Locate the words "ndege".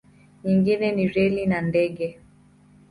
1.67-2.07